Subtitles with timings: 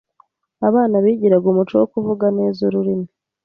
[0.67, 3.07] Abana bigiraga umuco wo kuvuga neza ururimi,